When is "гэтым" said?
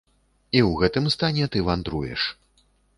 0.81-1.05